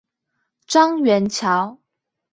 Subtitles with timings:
[0.65, 1.77] 樟原橋